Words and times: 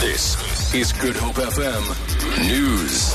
This 0.00 0.72
is 0.74 0.92
Good 0.92 1.16
Hope 1.16 1.34
FM 1.34 2.46
News. 2.46 3.12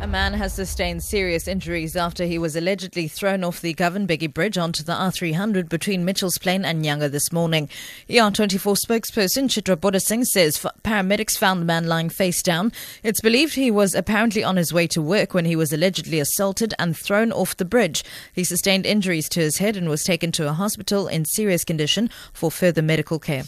A 0.00 0.06
man 0.06 0.32
has 0.32 0.54
sustained 0.54 1.02
serious 1.02 1.46
injuries 1.46 1.96
after 1.96 2.24
he 2.24 2.38
was 2.38 2.56
allegedly 2.56 3.08
thrown 3.08 3.44
off 3.44 3.60
the 3.60 3.74
Govan 3.74 4.06
Mbeki 4.06 4.32
Bridge 4.32 4.56
onto 4.56 4.82
the 4.82 4.94
R300 4.94 5.68
between 5.68 6.06
Mitchell's 6.06 6.38
Plain 6.38 6.64
and 6.64 6.82
Nyanga 6.82 7.10
this 7.10 7.30
morning. 7.30 7.68
ER24 8.08 8.74
spokesperson 8.86 9.50
Chitra 9.50 9.76
Bodasing 9.76 10.24
says 10.24 10.56
paramedics 10.82 11.36
found 11.36 11.60
the 11.60 11.66
man 11.66 11.88
lying 11.88 12.08
face 12.08 12.42
down. 12.42 12.72
It's 13.02 13.20
believed 13.20 13.54
he 13.54 13.70
was 13.70 13.94
apparently 13.94 14.42
on 14.42 14.56
his 14.56 14.72
way 14.72 14.86
to 14.86 15.02
work 15.02 15.34
when 15.34 15.44
he 15.44 15.56
was 15.56 15.74
allegedly 15.74 16.20
assaulted 16.20 16.72
and 16.78 16.96
thrown 16.96 17.32
off 17.32 17.58
the 17.58 17.66
bridge. 17.66 18.02
He 18.32 18.44
sustained 18.44 18.86
injuries 18.86 19.28
to 19.28 19.40
his 19.40 19.58
head 19.58 19.76
and 19.76 19.90
was 19.90 20.02
taken 20.02 20.32
to 20.32 20.48
a 20.48 20.54
hospital 20.54 21.06
in 21.06 21.26
serious 21.26 21.64
condition 21.64 22.08
for 22.32 22.50
further 22.50 22.80
medical 22.80 23.18
care. 23.18 23.44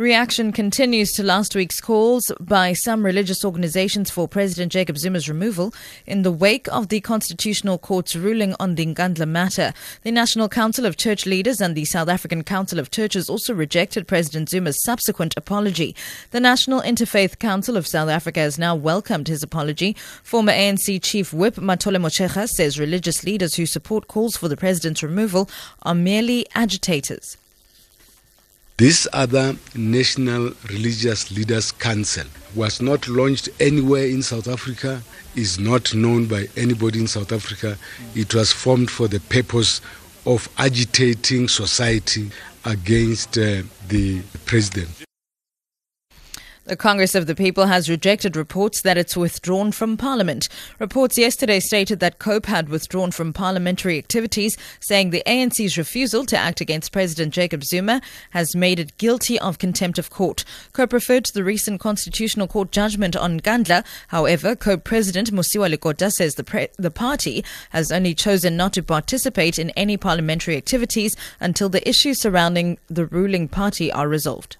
Reaction 0.00 0.50
continues 0.50 1.12
to 1.12 1.22
last 1.22 1.54
week's 1.54 1.78
calls 1.78 2.32
by 2.40 2.72
some 2.72 3.04
religious 3.04 3.44
organizations 3.44 4.10
for 4.10 4.26
President 4.26 4.72
Jacob 4.72 4.96
Zuma's 4.96 5.28
removal 5.28 5.74
in 6.06 6.22
the 6.22 6.32
wake 6.32 6.66
of 6.68 6.88
the 6.88 7.02
Constitutional 7.02 7.76
Court's 7.76 8.16
ruling 8.16 8.54
on 8.58 8.76
the 8.76 8.86
Nkandla 8.86 9.28
matter. 9.28 9.74
The 10.00 10.10
National 10.10 10.48
Council 10.48 10.86
of 10.86 10.96
Church 10.96 11.26
Leaders 11.26 11.60
and 11.60 11.74
the 11.76 11.84
South 11.84 12.08
African 12.08 12.42
Council 12.44 12.78
of 12.78 12.90
Churches 12.90 13.28
also 13.28 13.52
rejected 13.52 14.08
President 14.08 14.48
Zuma's 14.48 14.82
subsequent 14.82 15.34
apology. 15.36 15.94
The 16.30 16.40
National 16.40 16.80
Interfaith 16.80 17.38
Council 17.38 17.76
of 17.76 17.86
South 17.86 18.08
Africa 18.08 18.40
has 18.40 18.58
now 18.58 18.74
welcomed 18.74 19.28
his 19.28 19.42
apology. 19.42 19.94
Former 20.22 20.52
ANC 20.52 21.02
Chief 21.02 21.34
Whip 21.34 21.56
Mathole 21.56 22.00
Motshekga 22.00 22.48
says 22.48 22.80
religious 22.80 23.22
leaders 23.22 23.56
who 23.56 23.66
support 23.66 24.08
calls 24.08 24.34
for 24.34 24.48
the 24.48 24.56
president's 24.56 25.02
removal 25.02 25.50
are 25.82 25.94
merely 25.94 26.46
agitators. 26.54 27.36
This 28.80 29.06
other 29.12 29.56
National 29.74 30.52
Religious 30.70 31.30
Leaders 31.30 31.70
Council 31.70 32.24
was 32.54 32.80
not 32.80 33.06
launched 33.08 33.50
anywhere 33.60 34.06
in 34.06 34.22
South 34.22 34.48
Africa, 34.48 35.02
is 35.36 35.58
not 35.58 35.92
known 35.94 36.24
by 36.24 36.48
anybody 36.56 37.00
in 37.00 37.06
South 37.06 37.30
Africa. 37.30 37.76
It 38.14 38.34
was 38.34 38.52
formed 38.52 38.90
for 38.90 39.06
the 39.06 39.20
purpose 39.20 39.82
of 40.24 40.48
agitating 40.56 41.48
society 41.48 42.30
against 42.64 43.36
uh, 43.36 43.64
the 43.88 44.22
president. 44.46 44.88
The 46.70 46.76
Congress 46.76 47.16
of 47.16 47.26
the 47.26 47.34
People 47.34 47.66
has 47.66 47.90
rejected 47.90 48.36
reports 48.36 48.82
that 48.82 48.96
it's 48.96 49.16
withdrawn 49.16 49.72
from 49.72 49.96
Parliament. 49.96 50.48
Reports 50.78 51.18
yesterday 51.18 51.58
stated 51.58 51.98
that 51.98 52.20
COPE 52.20 52.46
had 52.46 52.68
withdrawn 52.68 53.10
from 53.10 53.32
parliamentary 53.32 53.98
activities, 53.98 54.56
saying 54.78 55.10
the 55.10 55.24
ANC's 55.26 55.76
refusal 55.76 56.24
to 56.26 56.36
act 56.36 56.60
against 56.60 56.92
President 56.92 57.34
Jacob 57.34 57.64
Zuma 57.64 58.00
has 58.30 58.54
made 58.54 58.78
it 58.78 58.96
guilty 58.98 59.36
of 59.40 59.58
contempt 59.58 59.98
of 59.98 60.10
court. 60.10 60.44
COPE 60.72 60.92
referred 60.92 61.24
to 61.24 61.34
the 61.34 61.42
recent 61.42 61.80
Constitutional 61.80 62.46
Court 62.46 62.70
judgment 62.70 63.16
on 63.16 63.40
Nkandla. 63.40 63.84
However, 64.06 64.54
COPE 64.54 64.84
President 64.84 65.32
Mosiuoa 65.32 65.74
Lekota 65.74 66.08
says 66.08 66.36
the, 66.36 66.44
pre- 66.44 66.68
the 66.78 66.92
party 66.92 67.44
has 67.70 67.90
only 67.90 68.14
chosen 68.14 68.56
not 68.56 68.74
to 68.74 68.82
participate 68.84 69.58
in 69.58 69.70
any 69.70 69.96
parliamentary 69.96 70.56
activities 70.56 71.16
until 71.40 71.68
the 71.68 71.88
issues 71.88 72.20
surrounding 72.20 72.78
the 72.86 73.06
ruling 73.06 73.48
party 73.48 73.90
are 73.90 74.06
resolved. 74.06 74.56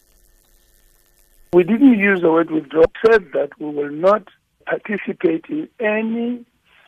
We 1.53 1.65
didn't 1.65 1.99
use 1.99 2.21
the 2.21 2.31
word 2.31 2.53
withdraw, 2.53 2.85
said 3.05 3.33
that 3.33 3.51
we 3.59 3.67
will 3.67 3.91
not 3.91 4.29
participate 4.67 5.47
in 5.49 5.69
any 5.81 6.45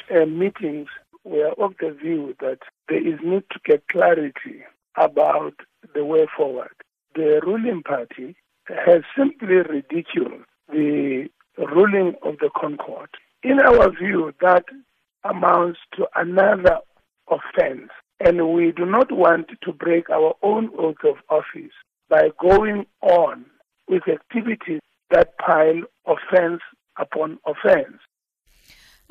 uh, 0.09 0.25
meetings. 0.27 0.87
We 1.25 1.43
are 1.43 1.55
of 1.55 1.75
the 1.81 1.91
view 1.91 2.37
that 2.39 2.61
there 2.89 3.05
is 3.05 3.19
need 3.25 3.43
to 3.51 3.59
get 3.65 3.89
clarity 3.89 4.63
about 4.97 5.55
the 5.97 6.05
way 6.05 6.27
forward. 6.37 6.71
The 7.17 7.41
ruling 7.45 7.83
party 7.83 8.37
has 8.69 9.03
simply 9.19 9.57
ridiculed 9.57 10.45
the 10.69 11.29
ruling 11.59 12.15
of 12.23 12.39
the 12.39 12.49
ConCourt. 12.55 13.09
In 13.43 13.59
our 13.59 13.91
view, 13.91 14.33
that 14.43 14.67
amounts 15.25 15.81
to 15.97 16.07
another 16.15 16.79
offense, 17.29 17.91
and 18.21 18.55
we 18.55 18.71
do 18.71 18.87
not 18.87 19.11
want 19.11 19.49
to 19.61 19.73
break 19.73 20.09
our 20.09 20.37
own 20.41 20.71
oath 20.79 21.03
of 21.05 21.17
office 21.29 21.73
by 22.09 22.31
going 22.41 22.87
on 23.01 23.45
with 23.89 24.03
activities 24.09 24.81
that 25.11 25.37
pile 25.39 25.83
offense 26.07 26.61
upon 26.99 27.39
offense. 27.47 27.99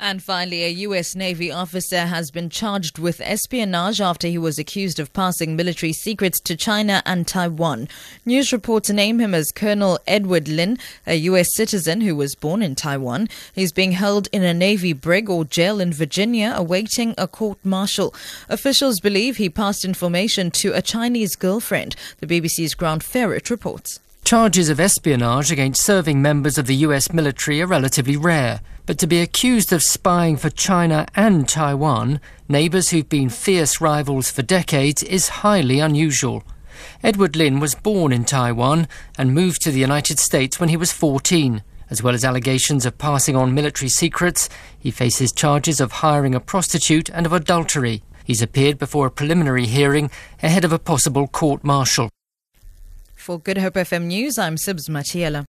And 0.04 0.20
finally, 0.20 0.64
a 0.64 0.68
U.S. 0.68 1.14
Navy 1.14 1.52
officer 1.52 2.06
has 2.06 2.32
been 2.32 2.50
charged 2.50 2.98
with 2.98 3.20
espionage 3.20 4.00
after 4.00 4.26
he 4.26 4.36
was 4.36 4.58
accused 4.58 4.98
of 4.98 5.12
passing 5.12 5.54
military 5.54 5.92
secrets 5.92 6.40
to 6.40 6.56
China 6.56 7.04
and 7.06 7.24
Taiwan. 7.24 7.86
News 8.26 8.52
reports 8.52 8.90
name 8.90 9.20
him 9.20 9.32
as 9.32 9.52
Colonel 9.52 10.00
Edward 10.08 10.48
Lin, 10.48 10.76
a 11.06 11.14
U.S. 11.14 11.54
citizen 11.54 12.00
who 12.00 12.16
was 12.16 12.34
born 12.34 12.62
in 12.62 12.74
Taiwan. 12.74 13.28
He's 13.52 13.70
being 13.70 13.92
held 13.92 14.26
in 14.32 14.42
a 14.42 14.52
Navy 14.52 14.92
brig 14.92 15.30
or 15.30 15.44
jail 15.44 15.80
in 15.80 15.92
Virginia, 15.92 16.52
awaiting 16.56 17.14
a 17.16 17.28
court 17.28 17.58
martial. 17.62 18.12
Officials 18.48 18.98
believe 18.98 19.36
he 19.36 19.48
passed 19.48 19.84
information 19.84 20.50
to 20.50 20.72
a 20.72 20.82
Chinese 20.82 21.36
girlfriend. 21.36 21.94
The 22.18 22.26
BBC's 22.26 22.74
Grant 22.74 23.04
Ferrett 23.04 23.50
reports. 23.50 24.00
Charges 24.24 24.70
of 24.70 24.80
espionage 24.80 25.52
against 25.52 25.82
serving 25.82 26.22
members 26.22 26.56
of 26.56 26.66
the 26.66 26.76
US 26.76 27.12
military 27.12 27.60
are 27.60 27.66
relatively 27.66 28.16
rare, 28.16 28.60
but 28.86 28.96
to 28.98 29.06
be 29.06 29.20
accused 29.20 29.72
of 29.72 29.82
spying 29.82 30.36
for 30.36 30.48
China 30.48 31.06
and 31.14 31.46
Taiwan, 31.46 32.18
neighbours 32.48 32.90
who've 32.90 33.08
been 33.08 33.28
fierce 33.28 33.80
rivals 33.80 34.30
for 34.30 34.40
decades, 34.40 35.02
is 35.02 35.42
highly 35.44 35.80
unusual. 35.80 36.44
Edward 37.02 37.36
Lin 37.36 37.60
was 37.60 37.74
born 37.74 38.12
in 38.12 38.24
Taiwan 38.24 38.88
and 39.18 39.34
moved 39.34 39.60
to 39.62 39.70
the 39.70 39.80
United 39.80 40.18
States 40.18 40.58
when 40.58 40.70
he 40.70 40.76
was 40.78 40.92
14. 40.92 41.62
As 41.90 42.02
well 42.02 42.14
as 42.14 42.24
allegations 42.24 42.86
of 42.86 42.96
passing 42.96 43.36
on 43.36 43.52
military 43.52 43.90
secrets, 43.90 44.48
he 44.78 44.90
faces 44.90 45.32
charges 45.32 45.78
of 45.78 45.92
hiring 45.92 46.34
a 46.34 46.40
prostitute 46.40 47.10
and 47.10 47.26
of 47.26 47.34
adultery. 47.34 48.02
He's 48.24 48.40
appeared 48.40 48.78
before 48.78 49.08
a 49.08 49.10
preliminary 49.10 49.66
hearing 49.66 50.10
ahead 50.42 50.64
of 50.64 50.72
a 50.72 50.78
possible 50.78 51.28
court 51.28 51.64
martial. 51.64 52.08
For 53.22 53.38
Good 53.38 53.58
Hope 53.58 53.74
FM 53.74 54.06
News, 54.06 54.36
I'm 54.36 54.56
Sibs 54.56 54.88
Matiela. 54.88 55.40